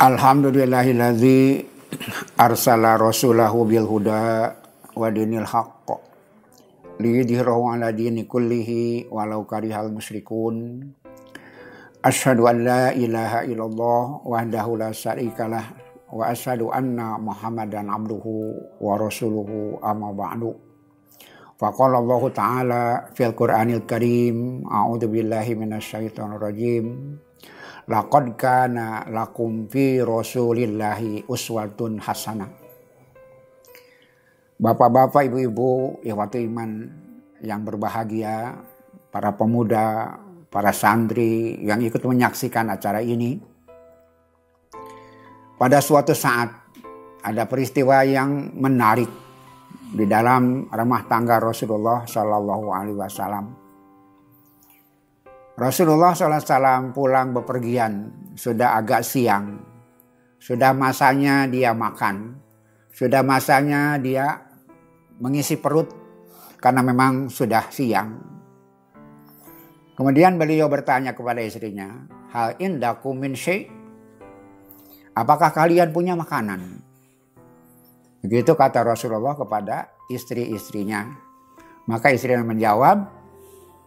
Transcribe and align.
Alhamdulillahilladzi 0.00 1.60
arsala 2.40 2.96
rasulahu 2.96 3.68
bil 3.68 3.84
huda 3.84 4.48
wa 4.96 5.12
dinil 5.12 5.44
haqq 5.44 5.92
liyudhhirahu 6.96 7.76
ala 7.76 7.92
dini 7.92 8.24
kullihi 8.24 9.12
walau 9.12 9.44
karihal 9.44 9.92
musyrikun 9.92 10.88
Asyhadu 12.00 12.48
an 12.48 12.64
la 12.64 12.96
ilaha 12.96 13.44
illallah 13.44 14.24
wahdahu 14.24 14.80
la 14.80 14.88
syarikalah 14.88 15.68
wa 16.08 16.32
asyhadu 16.32 16.72
anna 16.72 17.20
Muhammadan 17.20 17.92
abduhu 17.92 18.56
wa 18.80 18.96
rasuluhu 18.96 19.84
amma 19.84 20.16
ba'du. 20.16 20.56
Faqala 21.60 22.00
Allah 22.00 22.22
Ta'ala 22.32 22.82
fil 23.12 23.36
Qur'anil 23.36 23.84
Karim, 23.84 24.64
a'udzu 24.64 25.12
billahi 25.12 25.52
minasyaitonir 25.52 26.40
rajim. 26.40 27.20
Laqad 27.90 28.38
kana 28.38 29.02
lakum 29.10 29.66
fi 29.66 29.98
Rasulillahi 29.98 31.26
uswatun 31.26 31.98
hasanah. 31.98 32.46
Bapak-bapak, 34.62 35.26
ibu-ibu, 35.26 35.98
ikhwatu 36.06 36.38
iman 36.38 36.86
yang 37.42 37.66
berbahagia, 37.66 38.62
para 39.10 39.34
pemuda, 39.34 40.20
para 40.46 40.70
santri 40.70 41.58
yang 41.66 41.82
ikut 41.82 41.98
menyaksikan 41.98 42.70
acara 42.70 43.02
ini. 43.02 43.42
Pada 45.58 45.82
suatu 45.82 46.14
saat 46.14 46.52
ada 47.26 47.42
peristiwa 47.50 48.06
yang 48.06 48.54
menarik 48.54 49.10
di 49.90 50.06
dalam 50.06 50.70
rumah 50.70 51.02
tangga 51.10 51.42
Rasulullah 51.42 52.06
Shallallahu 52.06 52.66
Alaihi 52.70 53.00
Wasallam. 53.02 53.69
Rasulullah 55.60 56.16
SAW 56.16 56.96
pulang 56.96 57.36
bepergian 57.36 58.08
sudah 58.32 58.80
agak 58.80 59.04
siang, 59.04 59.60
sudah 60.40 60.72
masanya 60.72 61.44
dia 61.44 61.76
makan, 61.76 62.40
sudah 62.96 63.20
masanya 63.20 64.00
dia 64.00 64.40
mengisi 65.20 65.60
perut 65.60 65.92
karena 66.56 66.80
memang 66.80 67.28
sudah 67.28 67.68
siang 67.68 68.30
Kemudian 70.00 70.40
beliau 70.40 70.64
bertanya 70.64 71.12
kepada 71.12 71.44
istrinya, 71.44 72.08
hal 72.32 72.56
indakum 72.56 73.20
min 73.20 73.36
syai? 73.36 73.68
Apakah 75.12 75.52
kalian 75.52 75.92
punya 75.92 76.16
makanan? 76.16 76.80
Begitu 78.24 78.56
kata 78.56 78.80
Rasulullah 78.80 79.36
kepada 79.36 79.92
istri-istrinya. 80.08 81.04
Maka 81.84 82.16
istrinya 82.16 82.40
menjawab, 82.48 83.12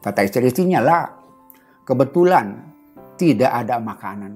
kata 0.05 0.21
istri-istrinya 0.21 0.85
lah, 0.85 1.22
kebetulan 1.85 2.75
tidak 3.19 3.51
ada 3.51 3.79
makanan. 3.79 4.33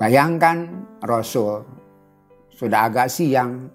Bayangkan 0.00 0.88
Rasul 1.04 1.66
sudah 2.50 2.88
agak 2.88 3.12
siang, 3.12 3.68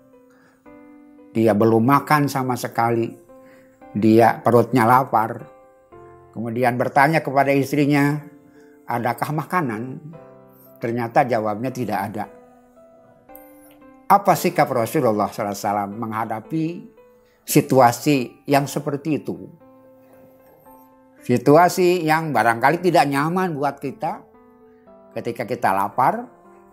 dia 1.31 1.53
belum 1.53 1.85
makan 1.85 2.25
sama 2.25 2.57
sekali, 2.57 3.13
dia 3.93 4.41
perutnya 4.41 4.89
lapar, 4.89 5.55
Kemudian 6.35 6.75
bertanya 6.75 7.23
kepada 7.23 7.55
istrinya, 7.55 8.19
adakah 8.83 9.31
makanan? 9.31 10.03
Ternyata 10.83 11.23
jawabnya 11.23 11.71
tidak 11.71 11.99
ada. 12.11 12.27
Apa 14.11 14.35
sikap 14.35 14.67
Rasulullah 14.67 15.31
SAW 15.31 15.95
menghadapi 15.95 16.91
situasi 17.39 18.43
yang 18.51 18.67
seperti 18.67 19.23
itu? 19.23 19.47
Situasi 21.25 22.05
yang 22.05 22.29
barangkali 22.29 22.85
tidak 22.85 23.09
nyaman 23.09 23.57
buat 23.57 23.81
kita 23.81 24.21
ketika 25.17 25.49
kita 25.49 25.73
lapar, 25.73 26.21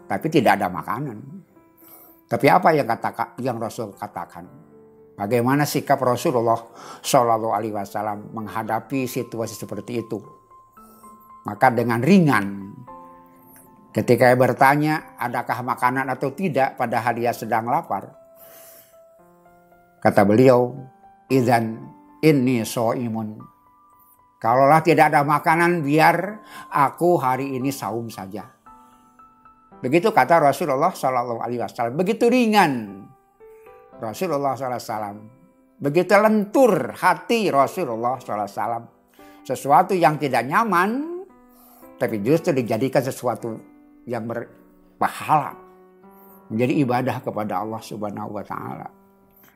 tapi 0.04 0.28
tidak 0.28 0.60
ada 0.60 0.68
makanan. 0.68 1.24
Tapi 2.28 2.46
apa 2.52 2.68
yang 2.76 2.84
kata 2.84 3.40
yang 3.40 3.56
Rasul 3.56 3.96
katakan? 3.96 4.44
Bagaimana 5.16 5.64
sikap 5.64 6.00
Rasulullah 6.04 6.60
Shallallahu 7.00 7.52
Alaihi 7.52 7.72
Wasallam 7.72 8.32
menghadapi 8.32 9.08
situasi 9.08 9.56
seperti 9.56 10.04
itu? 10.04 10.20
Maka 11.48 11.72
dengan 11.72 12.04
ringan, 12.04 12.76
ketika 13.92 14.32
ia 14.32 14.36
bertanya, 14.36 15.16
adakah 15.16 15.64
makanan 15.64 16.12
atau 16.12 16.28
tidak, 16.32 16.76
padahal 16.76 17.12
dia 17.16 17.32
sedang 17.32 17.68
lapar. 17.72 18.08
Kata 20.00 20.28
beliau, 20.28 20.76
Izan 21.32 21.80
ini 22.20 22.64
so 22.68 22.92
imun. 22.92 23.51
Kalaulah 24.42 24.82
tidak 24.82 25.14
ada 25.14 25.22
makanan, 25.22 25.86
biar 25.86 26.42
aku 26.74 27.14
hari 27.14 27.54
ini 27.54 27.70
saum 27.70 28.10
saja. 28.10 28.42
Begitu 29.78 30.10
kata 30.10 30.42
Rasulullah 30.42 30.90
Shallallahu 30.90 31.38
Alaihi 31.38 31.62
Wasallam. 31.62 31.94
Begitu 31.94 32.26
ringan 32.26 33.06
Rasulullah 34.02 34.58
SAW. 34.58 35.22
Begitu 35.78 36.14
lentur 36.18 36.90
hati 36.90 37.54
Rasulullah 37.54 38.18
SAW. 38.18 38.82
Sesuatu 39.46 39.94
yang 39.94 40.18
tidak 40.18 40.42
nyaman, 40.46 41.22
tapi 41.98 42.18
justru 42.22 42.50
dijadikan 42.50 43.02
sesuatu 43.02 43.54
yang 44.10 44.26
berpahala. 44.26 45.54
Menjadi 46.50 46.74
ibadah 46.82 47.16
kepada 47.22 47.62
Allah 47.62 47.78
Subhanahu 47.78 48.38
wa 48.38 48.42
Ta'ala. 48.42 48.88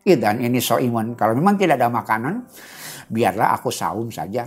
Dan 0.06 0.38
ini 0.38 0.62
so'imun. 0.62 1.18
Kalau 1.18 1.34
memang 1.34 1.58
tidak 1.58 1.82
ada 1.82 1.90
makanan, 1.90 2.46
biarlah 3.10 3.58
aku 3.58 3.74
saum 3.74 4.06
saja. 4.14 4.46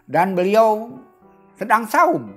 Dan 0.04 0.34
beliau 0.34 0.98
sedang 1.54 1.86
saum. 1.86 2.34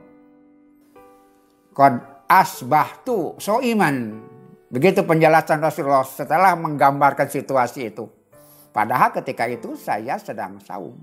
Qad 1.73 2.25
asbahtu 2.29 3.35
so'iman. 3.41 4.23
Begitu 4.67 5.01
penjelasan 5.03 5.63
Rasulullah 5.63 6.05
setelah 6.05 6.53
menggambarkan 6.53 7.27
situasi 7.27 7.91
itu. 7.91 8.05
Padahal 8.69 9.09
ketika 9.15 9.49
itu 9.49 9.73
saya 9.73 10.21
sedang 10.21 10.61
saum. 10.61 11.01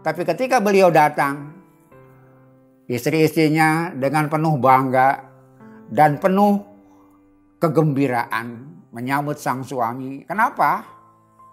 Tapi 0.00 0.22
ketika 0.24 0.62
beliau 0.62 0.88
datang, 0.88 1.52
istri-istrinya 2.88 3.92
dengan 3.92 4.30
penuh 4.30 4.56
bangga 4.56 5.18
dan 5.90 6.16
penuh 6.16 6.62
kegembiraan 7.58 8.48
menyambut 8.96 9.36
sang 9.36 9.60
suami. 9.60 10.24
Kenapa? 10.24 10.80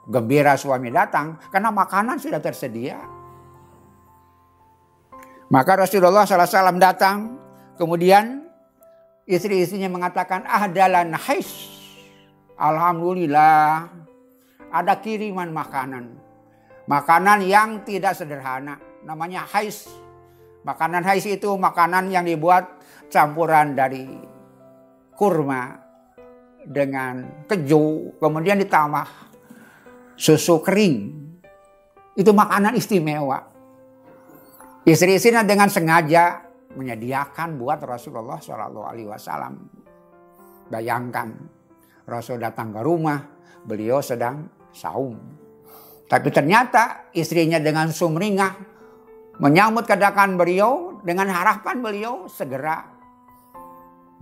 Gembira 0.08 0.56
suami 0.56 0.88
datang 0.88 1.36
karena 1.52 1.76
makanan 1.76 2.16
sudah 2.16 2.40
tersedia. 2.40 3.04
Maka 5.52 5.84
Rasulullah 5.84 6.24
SAW 6.24 6.80
datang, 6.80 7.36
kemudian 7.76 8.48
istri-istrinya 9.28 9.92
mengatakan, 9.92 10.48
ahdalan 10.48 11.14
hais. 11.14 11.70
Alhamdulillah, 12.56 13.92
ada 14.72 14.94
kiriman 15.04 15.52
makanan. 15.52 16.16
Makanan 16.90 17.44
yang 17.46 17.84
tidak 17.86 18.18
sederhana, 18.18 18.80
namanya 19.04 19.46
hais. 19.52 19.92
Makanan 20.64 21.04
hais 21.06 21.28
itu 21.28 21.54
makanan 21.60 22.08
yang 22.08 22.24
dibuat 22.24 22.80
campuran 23.12 23.76
dari 23.76 24.10
kurma 25.14 25.83
dengan 26.66 27.46
keju, 27.48 28.18
kemudian 28.18 28.60
ditambah 28.60 29.08
susu 30.16 30.64
kering. 30.64 30.96
Itu 32.14 32.32
makanan 32.32 32.78
istimewa. 32.78 33.42
Istri-istrinya 34.84 35.48
dengan 35.48 35.72
sengaja 35.72 36.44
menyediakan 36.76 37.56
buat 37.56 37.80
Rasulullah 37.82 38.38
Shallallahu 38.38 38.88
Alaihi 38.88 39.10
Wasallam. 39.10 39.56
Bayangkan 40.70 41.30
Rasul 42.04 42.42
datang 42.42 42.76
ke 42.76 42.82
rumah, 42.84 43.20
beliau 43.64 44.04
sedang 44.04 44.50
saum. 44.76 45.16
Tapi 46.06 46.30
ternyata 46.30 47.10
istrinya 47.16 47.58
dengan 47.58 47.90
sumringah 47.90 48.54
menyambut 49.42 49.88
kedatangan 49.88 50.38
beliau 50.38 51.02
dengan 51.02 51.32
harapan 51.32 51.82
beliau 51.82 52.30
segera 52.30 52.93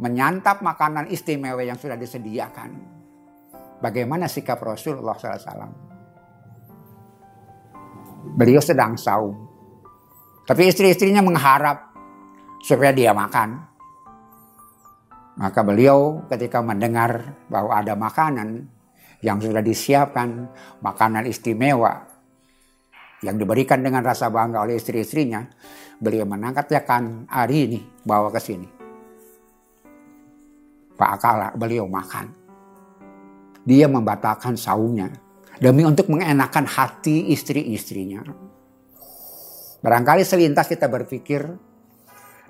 menyantap 0.01 0.65
makanan 0.65 1.13
istimewa 1.13 1.61
yang 1.61 1.77
sudah 1.77 1.93
disediakan. 1.93 2.73
Bagaimana 3.77 4.25
sikap 4.25 4.57
Rasulullah 4.57 5.13
SAW? 5.13 5.69
Beliau 8.33 8.61
sedang 8.61 8.97
saum. 8.97 9.33
Tapi 10.45 10.67
istri-istrinya 10.69 11.21
mengharap 11.21 11.93
supaya 12.65 12.93
dia 12.93 13.13
makan. 13.13 13.61
Maka 15.37 15.61
beliau 15.65 16.25
ketika 16.29 16.61
mendengar 16.61 17.37
bahwa 17.49 17.77
ada 17.77 17.93
makanan 17.97 18.69
yang 19.21 19.37
sudah 19.37 19.61
disiapkan, 19.61 20.49
makanan 20.81 21.29
istimewa 21.29 22.09
yang 23.21 23.37
diberikan 23.37 23.85
dengan 23.85 24.01
rasa 24.01 24.33
bangga 24.33 24.65
oleh 24.65 24.77
istri-istrinya, 24.77 25.45
beliau 26.01 26.25
menangkap 26.25 26.65
ya 26.73 26.81
kan 26.85 27.29
hari 27.29 27.69
ini 27.69 27.79
bawa 28.05 28.33
ke 28.33 28.41
sini. 28.41 28.80
Akala 31.05 31.49
beliau 31.57 31.89
makan. 31.89 32.29
Dia 33.65 33.85
membatalkan 33.89 34.57
saumnya 34.57 35.09
demi 35.61 35.85
untuk 35.85 36.09
mengenakan 36.09 36.65
hati 36.65 37.29
istri-istrinya. 37.33 38.25
Barangkali 39.81 40.21
selintas 40.21 40.69
kita 40.69 40.85
berpikir 40.85 41.41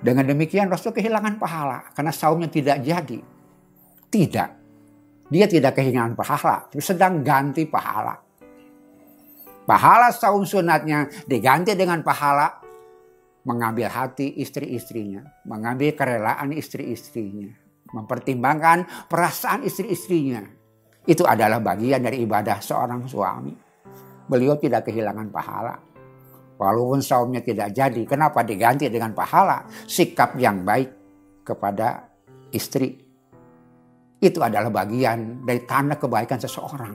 dengan 0.02 0.24
demikian 0.26 0.68
Rasul 0.68 0.92
kehilangan 0.92 1.40
pahala 1.40 1.92
karena 1.96 2.12
saumnya 2.12 2.48
tidak 2.48 2.80
jadi. 2.84 3.20
Tidak. 4.12 4.50
Dia 5.32 5.48
tidak 5.48 5.80
kehilangan 5.80 6.12
pahala, 6.12 6.68
tapi 6.68 6.84
sedang 6.84 7.24
ganti 7.24 7.64
pahala. 7.64 8.20
Pahala 9.64 10.12
saum 10.12 10.44
sunatnya 10.44 11.08
diganti 11.24 11.72
dengan 11.72 12.04
pahala 12.04 12.60
mengambil 13.46 13.88
hati 13.88 14.42
istri-istrinya, 14.42 15.22
mengambil 15.46 15.94
kerelaan 15.96 16.52
istri-istrinya, 16.52 17.48
mempertimbangkan 17.92 19.08
perasaan 19.08 19.64
istri-istrinya. 19.64 20.42
Itu 21.02 21.26
adalah 21.26 21.58
bagian 21.58 22.02
dari 22.02 22.22
ibadah 22.22 22.58
seorang 22.62 23.04
suami. 23.06 23.52
Beliau 24.26 24.56
tidak 24.56 24.88
kehilangan 24.88 25.28
pahala. 25.28 25.74
Walaupun 26.56 27.02
saumnya 27.02 27.42
tidak 27.42 27.74
jadi, 27.74 28.06
kenapa 28.06 28.46
diganti 28.46 28.86
dengan 28.86 29.10
pahala? 29.10 29.66
Sikap 29.88 30.38
yang 30.38 30.62
baik 30.62 30.90
kepada 31.42 32.06
istri 32.54 33.02
itu 34.22 34.38
adalah 34.38 34.70
bagian 34.70 35.42
dari 35.42 35.66
tanda 35.66 35.98
kebaikan 35.98 36.38
seseorang. 36.38 36.94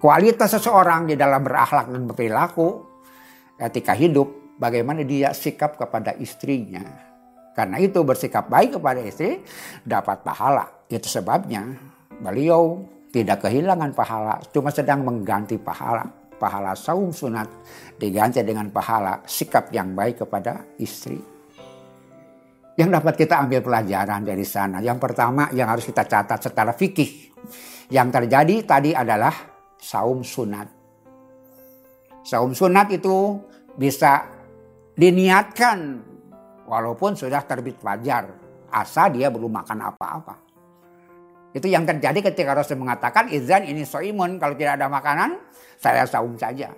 Kualitas 0.00 0.56
seseorang 0.56 1.04
di 1.04 1.14
dalam 1.20 1.44
berakhlak 1.44 1.92
dan 1.92 2.08
berperilaku, 2.08 2.68
etika 3.60 3.92
hidup, 3.92 4.56
bagaimana 4.56 5.04
dia 5.04 5.36
sikap 5.36 5.76
kepada 5.76 6.16
istrinya. 6.16 7.05
Karena 7.56 7.80
itu 7.80 8.04
bersikap 8.04 8.52
baik 8.52 8.76
kepada 8.76 9.00
istri 9.00 9.40
dapat 9.80 10.20
pahala. 10.20 10.84
Itu 10.92 11.08
sebabnya 11.08 11.64
beliau 12.20 12.84
tidak 13.08 13.48
kehilangan 13.48 13.96
pahala, 13.96 14.36
cuma 14.52 14.68
sedang 14.68 15.00
mengganti 15.00 15.56
pahala. 15.56 16.04
Pahala 16.36 16.76
saum 16.76 17.16
sunat 17.16 17.48
diganti 17.96 18.44
dengan 18.44 18.68
pahala 18.68 19.24
sikap 19.24 19.72
yang 19.72 19.96
baik 19.96 20.20
kepada 20.20 20.76
istri. 20.76 21.16
Yang 22.76 22.90
dapat 22.92 23.14
kita 23.16 23.40
ambil 23.40 23.64
pelajaran 23.64 24.20
dari 24.20 24.44
sana. 24.44 24.84
Yang 24.84 25.00
pertama 25.00 25.48
yang 25.56 25.64
harus 25.72 25.88
kita 25.88 26.04
catat 26.04 26.44
secara 26.44 26.76
fikih. 26.76 27.32
Yang 27.88 28.08
terjadi 28.20 28.56
tadi 28.68 28.90
adalah 28.92 29.32
saum 29.80 30.20
sunat. 30.20 30.68
Saum 32.20 32.52
sunat 32.52 32.92
itu 32.92 33.40
bisa 33.80 34.28
diniatkan 34.92 36.04
walaupun 36.66 37.14
sudah 37.14 37.42
terbit 37.46 37.78
fajar. 37.78 38.28
Asa 38.66 39.08
dia 39.08 39.30
belum 39.30 39.54
makan 39.54 39.78
apa-apa. 39.78 40.34
Itu 41.56 41.72
yang 41.72 41.88
terjadi 41.88 42.20
ketika 42.28 42.52
Rasul 42.52 42.76
mengatakan 42.76 43.32
izan 43.32 43.64
ini 43.64 43.86
soimun. 43.86 44.36
Kalau 44.36 44.52
tidak 44.52 44.76
ada 44.76 44.92
makanan 44.92 45.40
saya 45.80 46.04
saum 46.04 46.36
saja. 46.36 46.68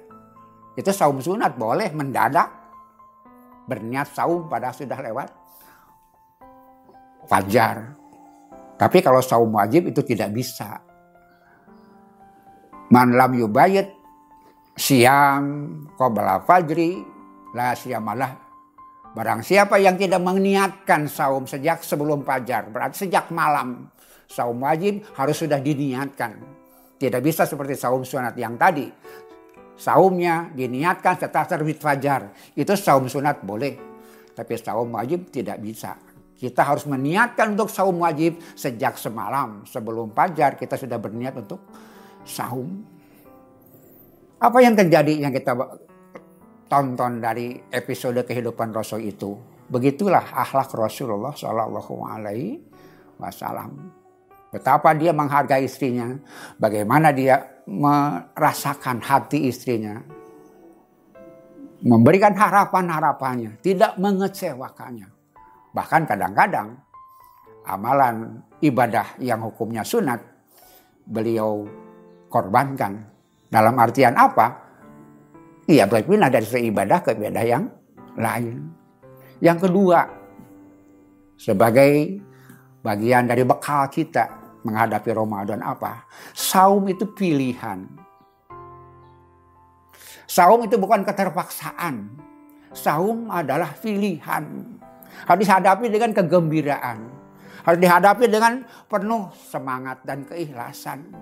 Itu 0.78 0.94
saum 0.94 1.18
sunat 1.18 1.58
boleh 1.58 1.90
mendadak 1.90 2.46
berniat 3.66 4.14
saum 4.14 4.46
pada 4.46 4.70
sudah 4.70 5.02
lewat 5.02 5.28
fajar. 7.26 7.98
Tapi 8.78 8.98
kalau 9.02 9.18
saum 9.18 9.50
wajib 9.50 9.90
itu 9.90 10.00
tidak 10.06 10.30
bisa. 10.30 10.78
Man 12.88 13.18
lam 13.18 13.34
yubayit 13.34 13.90
siam 14.78 15.44
qabla 15.98 16.46
fajri 16.46 17.02
la 17.52 17.74
siamalah. 17.74 18.47
Barang 19.18 19.42
siapa 19.42 19.82
yang 19.82 19.98
tidak 19.98 20.22
meniatkan 20.22 21.10
saum 21.10 21.42
sejak 21.42 21.82
sebelum 21.82 22.22
fajar, 22.22 22.70
berarti 22.70 23.02
sejak 23.02 23.34
malam. 23.34 23.90
Saum 24.30 24.62
wajib 24.62 25.02
harus 25.18 25.42
sudah 25.42 25.58
diniatkan. 25.58 26.38
Tidak 27.02 27.18
bisa 27.18 27.42
seperti 27.42 27.74
saum 27.74 28.06
sunat 28.06 28.38
yang 28.38 28.54
tadi. 28.54 28.86
Saumnya 29.74 30.54
diniatkan 30.54 31.18
setelah 31.18 31.50
terbit 31.50 31.82
fajar. 31.82 32.30
Itu 32.54 32.78
saum 32.78 33.10
sunat 33.10 33.42
boleh. 33.42 33.74
Tapi 34.38 34.54
saum 34.54 34.94
wajib 34.94 35.34
tidak 35.34 35.58
bisa. 35.66 35.98
Kita 36.38 36.62
harus 36.62 36.86
meniatkan 36.86 37.58
untuk 37.58 37.74
saum 37.74 37.98
wajib 37.98 38.38
sejak 38.54 38.94
semalam. 39.02 39.66
Sebelum 39.66 40.14
fajar 40.14 40.54
kita 40.54 40.78
sudah 40.78 40.94
berniat 40.94 41.34
untuk 41.34 41.66
saum. 42.22 42.86
Apa 44.38 44.62
yang 44.62 44.78
terjadi 44.78 45.26
yang 45.26 45.34
kita 45.34 45.58
tonton 46.68 47.18
dari 47.18 47.56
episode 47.72 48.22
kehidupan 48.22 48.70
Rasul 48.70 49.08
itu? 49.08 49.34
Begitulah 49.68 50.32
akhlak 50.32 50.72
Rasulullah 50.72 51.32
Shallallahu 51.32 51.94
Alaihi 52.04 52.60
Wasallam. 53.20 53.92
Betapa 54.48 54.96
dia 54.96 55.12
menghargai 55.12 55.68
istrinya, 55.68 56.08
bagaimana 56.56 57.12
dia 57.12 57.60
merasakan 57.68 59.04
hati 59.04 59.44
istrinya, 59.44 60.00
memberikan 61.84 62.32
harapan-harapannya, 62.32 63.60
tidak 63.60 64.00
mengecewakannya. 64.00 65.08
Bahkan 65.76 66.02
kadang-kadang 66.08 66.80
amalan 67.68 68.40
ibadah 68.64 69.20
yang 69.20 69.44
hukumnya 69.44 69.84
sunat 69.84 70.24
beliau 71.04 71.68
korbankan. 72.32 73.04
Dalam 73.48 73.76
artian 73.80 74.16
apa? 74.16 74.67
Ia 75.68 75.84
berpindah 75.84 76.32
dari 76.32 76.48
seibadah 76.48 77.04
ke 77.04 77.12
ibadah 77.12 77.44
yang 77.44 77.68
lain. 78.16 78.72
Yang 79.44 79.68
kedua, 79.68 80.00
sebagai 81.36 82.24
bagian 82.80 83.28
dari 83.28 83.44
bekal 83.44 83.84
kita 83.92 84.32
menghadapi 84.64 85.12
Ramadan 85.12 85.60
apa? 85.60 86.08
Saum 86.32 86.88
itu 86.88 87.04
pilihan. 87.12 87.84
Saum 90.24 90.64
itu 90.64 90.80
bukan 90.80 91.04
keterpaksaan. 91.04 92.16
Saum 92.72 93.28
adalah 93.28 93.72
pilihan. 93.76 94.44
Harus 95.28 95.40
dihadapi 95.44 95.92
dengan 95.92 96.16
kegembiraan. 96.16 96.98
Harus 97.64 97.80
dihadapi 97.80 98.24
dengan 98.28 98.64
penuh 98.88 99.28
semangat 99.36 100.00
dan 100.04 100.24
keikhlasan. 100.24 101.12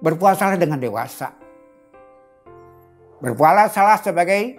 Berpuasalah 0.00 0.56
dengan 0.56 0.80
dewasa. 0.80 1.39
Berpuasalah 3.20 4.00
sebagai 4.00 4.56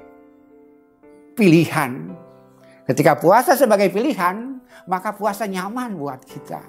pilihan. 1.34 2.14
Ketika 2.86 3.18
puasa 3.18 3.58
sebagai 3.58 3.90
pilihan, 3.90 4.62
maka 4.86 5.18
puasa 5.18 5.50
nyaman 5.50 5.98
buat 5.98 6.22
kita. 6.22 6.62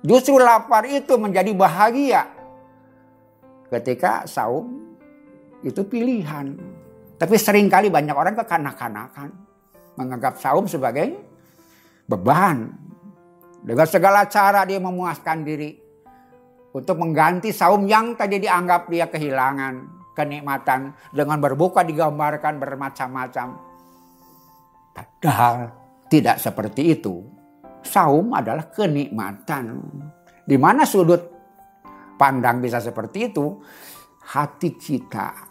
Justru 0.00 0.40
lapar 0.40 0.88
itu 0.88 1.20
menjadi 1.20 1.52
bahagia. 1.52 2.24
Ketika 3.68 4.24
saum 4.24 4.96
itu 5.60 5.84
pilihan. 5.84 6.56
Tapi 7.20 7.34
sering 7.36 7.68
kali 7.68 7.92
banyak 7.92 8.14
orang 8.16 8.32
kekanak-kanakan 8.38 9.28
menganggap 10.00 10.40
saum 10.40 10.64
sebagai 10.64 11.12
beban. 12.08 12.72
Dengan 13.58 13.84
segala 13.90 14.24
cara 14.30 14.64
dia 14.64 14.80
memuaskan 14.80 15.44
diri 15.44 15.76
untuk 16.72 16.96
mengganti 16.96 17.50
saum 17.52 17.84
yang 17.84 18.14
tadi 18.14 18.38
dianggap 18.38 18.86
dia 18.86 19.10
kehilangan 19.10 19.97
kenikmatan 20.18 20.98
dengan 21.14 21.38
berbuka 21.38 21.86
digambarkan 21.86 22.58
bermacam-macam. 22.58 23.54
Padahal 24.90 25.70
tidak 26.10 26.42
seperti 26.42 26.98
itu. 26.98 27.22
Saum 27.86 28.34
adalah 28.34 28.66
kenikmatan. 28.66 29.78
Di 30.42 30.58
mana 30.58 30.82
sudut 30.82 31.22
pandang 32.18 32.58
bisa 32.58 32.82
seperti 32.82 33.30
itu? 33.30 33.46
Hati 34.28 34.74
kita 34.74 35.48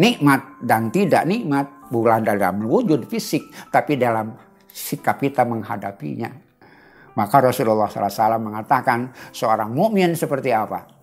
nikmat 0.00 0.58
dan 0.64 0.90
tidak 0.90 1.22
nikmat 1.28 1.86
bukan 1.86 2.26
dalam 2.26 2.66
wujud 2.66 3.06
fisik 3.06 3.70
tapi 3.70 3.94
dalam 3.94 4.34
sikap 4.66 5.22
kita 5.22 5.46
menghadapinya. 5.46 6.30
Maka 7.14 7.36
Rasulullah 7.38 7.86
SAW 7.86 8.42
mengatakan 8.42 9.14
seorang 9.30 9.70
mukmin 9.70 10.18
seperti 10.18 10.50
apa? 10.50 10.93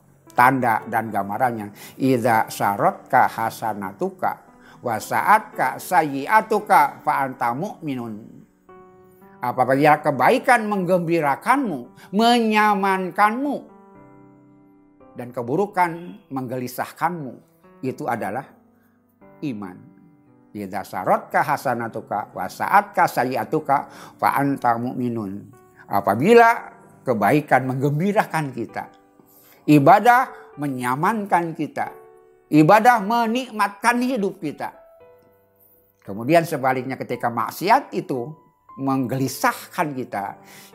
Tanda 0.41 0.81
dan 0.89 1.13
gambarannya. 1.13 1.69
Iza 2.01 2.49
ka 3.05 3.29
hasanatuka 3.29 4.31
wa 4.81 4.97
ka 5.53 5.77
sayyi'atuka 5.77 7.05
fa 7.05 7.29
anta 7.29 7.53
mu'minun. 7.53 8.41
Apabila 9.37 10.01
kebaikan 10.01 10.65
menggembirakanmu, 10.65 12.09
menyamankanmu, 12.09 13.55
dan 15.13 15.29
keburukan 15.29 16.25
menggelisahkanmu, 16.33 17.33
itu 17.85 18.09
adalah 18.09 18.45
iman. 19.45 19.77
Idza 20.57 20.81
sarotka 20.81 21.45
hasanatuka 21.45 22.33
wa 22.33 22.49
sa'atka 22.49 23.05
sayiatuka 23.05 23.77
fa 24.17 24.41
anta 24.41 24.73
mu'minun. 24.77 25.53
Apabila 25.85 26.49
kebaikan 27.05 27.65
menggembirakan 27.65 28.53
kita, 28.53 29.00
ibadah 29.69 30.55
menyamankan 30.57 31.53
kita, 31.53 31.93
ibadah 32.49 33.01
menikmatkan 33.03 34.01
hidup 34.01 34.41
kita. 34.41 34.73
Kemudian 36.01 36.43
sebaliknya 36.49 36.97
ketika 36.97 37.29
maksiat 37.29 37.93
itu 37.93 38.33
menggelisahkan 38.81 39.93
kita, 39.93 40.25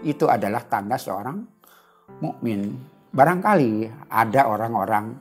itu 0.06 0.30
adalah 0.30 0.62
tanda 0.70 0.94
seorang 0.94 1.42
mukmin. 2.22 2.78
Barangkali 3.10 3.88
ada 4.12 4.46
orang-orang 4.46 5.16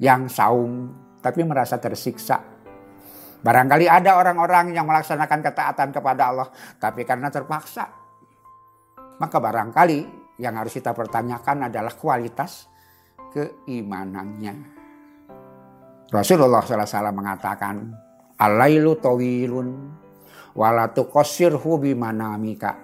yang 0.00 0.30
saum 0.30 0.88
tapi 1.20 1.44
merasa 1.44 1.76
tersiksa. 1.76 2.40
Barangkali 3.42 3.90
ada 3.90 4.22
orang-orang 4.22 4.70
yang 4.70 4.86
melaksanakan 4.86 5.40
ketaatan 5.42 5.88
kepada 5.90 6.22
Allah 6.30 6.48
tapi 6.78 7.02
karena 7.02 7.28
terpaksa. 7.28 7.90
Maka 9.18 9.36
barangkali 9.38 10.00
yang 10.40 10.56
harus 10.56 10.74
kita 10.74 10.94
pertanyakan 10.94 11.70
adalah 11.70 11.94
kualitas 11.94 12.71
keimanannya. 13.32 14.54
Rasulullah 16.12 16.60
SAW 16.60 17.16
mengatakan, 17.16 17.88
Alailu 18.36 19.00
tawilun 19.00 19.68
walatu 20.52 21.08
kosirhu 21.08 21.80
bimanamika. 21.80 22.76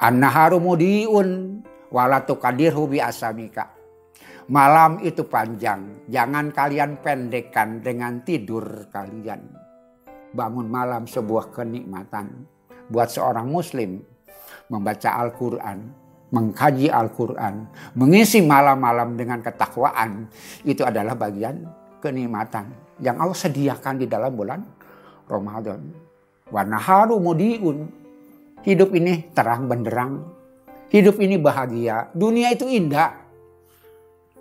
An-naharu 0.00 0.58
mudiun 0.58 1.60
walatu 1.92 2.40
kadirhu 2.40 2.90
bi 2.90 2.98
asamika. 2.98 3.70
Malam 4.50 4.98
itu 5.06 5.30
panjang, 5.30 6.10
jangan 6.10 6.50
kalian 6.50 6.98
pendekkan 6.98 7.78
dengan 7.78 8.18
tidur 8.26 8.90
kalian. 8.90 9.46
Bangun 10.34 10.66
malam 10.66 11.06
sebuah 11.06 11.54
kenikmatan 11.54 12.50
buat 12.90 13.06
seorang 13.14 13.46
muslim 13.46 14.02
membaca 14.66 15.22
Al-Quran, 15.22 15.78
mengkaji 16.30 16.86
Al-Quran, 16.90 17.66
mengisi 17.98 18.42
malam-malam 18.42 19.18
dengan 19.18 19.42
ketakwaan, 19.42 20.30
itu 20.62 20.86
adalah 20.86 21.18
bagian 21.18 21.66
kenikmatan 21.98 22.70
yang 23.02 23.18
Allah 23.18 23.36
sediakan 23.36 23.94
di 23.98 24.06
dalam 24.06 24.32
bulan 24.32 24.60
Ramadan. 25.26 25.80
Wanaharu 26.50 27.18
mudiun. 27.22 27.78
Hidup 28.60 28.92
ini 28.92 29.30
terang 29.32 29.70
benderang. 29.70 30.20
Hidup 30.90 31.16
ini 31.22 31.38
bahagia. 31.38 32.10
Dunia 32.12 32.52
itu 32.52 32.66
indah. 32.66 33.14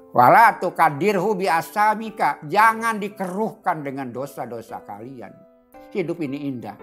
Wala 0.09 0.57
kadirhu 0.57 1.37
bi 1.37 1.45
asamika. 1.45 2.41
Jangan 2.43 2.97
dikeruhkan 2.97 3.85
dengan 3.85 4.09
dosa-dosa 4.09 4.81
kalian. 4.83 5.31
Hidup 5.93 6.19
ini 6.25 6.49
indah. 6.49 6.75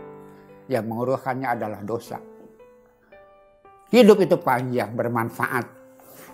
Yang 0.71 0.85
mengeruhkannya 0.87 1.49
adalah 1.51 1.83
dosa. 1.83 2.36
Hidup 3.91 4.19
itu 4.23 4.37
panjang, 4.39 4.93
bermanfaat. 4.95 5.67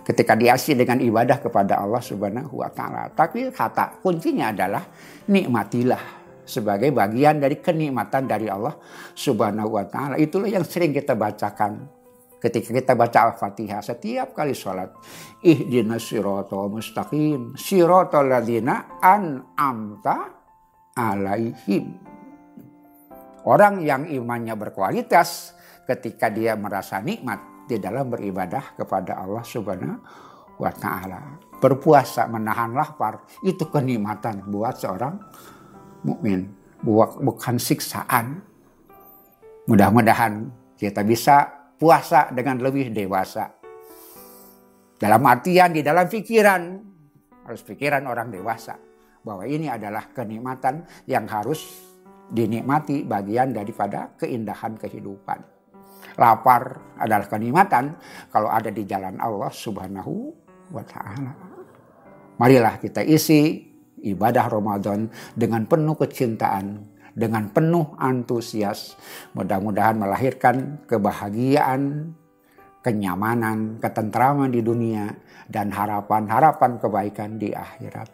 Ketika 0.03 0.35
diasi 0.35 0.75
dengan 0.75 0.99
ibadah 0.99 1.39
kepada 1.39 1.79
Allah 1.79 2.03
subhanahu 2.03 2.59
wa 2.59 2.67
ta'ala. 2.67 3.15
Tapi 3.15 3.47
kata 3.55 4.03
kuncinya 4.03 4.51
adalah 4.51 4.83
nikmatilah 5.31 6.23
sebagai 6.43 6.91
bagian 6.91 7.39
dari 7.39 7.59
kenikmatan 7.59 8.27
dari 8.27 8.51
Allah 8.51 8.75
Subhanahu 9.15 9.79
wa 9.79 9.85
taala. 9.87 10.15
Itulah 10.19 10.51
yang 10.51 10.67
sering 10.67 10.91
kita 10.91 11.15
bacakan 11.15 11.87
ketika 12.43 12.75
kita 12.75 12.93
baca 12.93 13.31
Al-Fatihah 13.31 13.79
setiap 13.79 14.35
kali 14.35 14.51
sholat. 14.51 14.91
Ihdinas 15.43 16.03
siratal 16.03 16.67
mustaqim, 16.67 17.55
siratal 17.55 18.27
ladzina 18.27 18.99
an'amta 18.99 20.15
alaihim. 20.95 22.11
Orang 23.43 23.83
yang 23.83 24.07
imannya 24.07 24.55
berkualitas 24.55 25.51
ketika 25.87 26.31
dia 26.31 26.55
merasa 26.55 26.99
nikmat 27.03 27.67
di 27.67 27.79
dalam 27.79 28.11
beribadah 28.11 28.75
kepada 28.75 29.19
Allah 29.23 29.43
Subhanahu 29.43 29.97
wa 30.59 30.71
taala. 30.71 31.39
Berpuasa 31.59 32.27
menahan 32.27 32.75
lapar 32.75 33.23
itu 33.39 33.63
kenikmatan 33.71 34.43
buat 34.51 34.75
seorang 34.75 35.15
mukmin, 36.03 36.51
bukan 36.83 37.55
siksaan. 37.55 38.43
Mudah-mudahan 39.63 40.51
kita 40.75 41.07
bisa 41.07 41.47
puasa 41.79 42.27
dengan 42.35 42.59
lebih 42.59 42.91
dewasa. 42.91 43.47
Dalam 44.99 45.23
artian 45.23 45.71
di 45.71 45.79
dalam 45.79 46.07
pikiran, 46.07 46.61
harus 47.47 47.63
pikiran 47.63 48.03
orang 48.07 48.27
dewasa. 48.27 48.75
Bahwa 49.23 49.47
ini 49.47 49.71
adalah 49.71 50.11
kenikmatan 50.11 50.83
yang 51.07 51.23
harus 51.31 51.63
dinikmati 52.27 53.07
bagian 53.07 53.55
daripada 53.55 54.11
keindahan 54.19 54.75
kehidupan. 54.75 55.52
Lapar 56.13 56.93
adalah 57.01 57.25
kenikmatan 57.25 57.97
kalau 58.29 58.49
ada 58.53 58.69
di 58.69 58.85
jalan 58.85 59.17
Allah 59.17 59.49
subhanahu 59.49 60.13
wa 60.69 60.83
ta'ala. 60.85 61.33
Marilah 62.37 62.77
kita 62.81 63.01
isi 63.01 63.69
ibadah 64.03 64.45
Ramadan 64.51 65.09
dengan 65.33 65.65
penuh 65.65 65.95
kecintaan, 65.97 66.85
dengan 67.13 67.49
penuh 67.49 67.95
antusias. 67.97 68.99
Mudah-mudahan 69.33 69.97
melahirkan 69.97 70.85
kebahagiaan, 70.85 72.13
kenyamanan, 72.83 73.79
ketentraman 73.79 74.51
di 74.51 74.61
dunia, 74.61 75.07
dan 75.47 75.71
harapan-harapan 75.71 76.77
kebaikan 76.77 77.39
di 77.39 77.55
akhirat. 77.55 78.09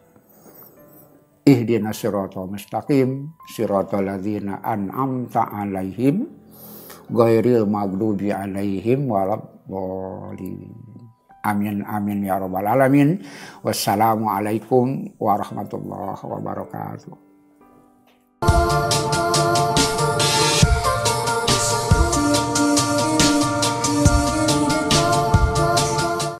Ihdina 1.42 1.90
siratal 1.90 2.46
mustaqim, 2.46 3.34
siratal 3.50 4.06
ladzina 4.06 4.62
an'amta 4.62 5.50
alaihim, 5.50 6.39
ghairil 7.10 7.66
maghdubi 7.66 8.30
alaihim 8.30 9.10
waladdallin. 9.10 10.72
Amin 11.40 11.80
amin 11.88 12.28
ya 12.28 12.36
rabbal 12.36 12.68
alamin. 12.68 13.24
Wassalamualaikum 13.64 15.16
warahmatullahi 15.16 16.20
wabarakatuh. 16.20 17.16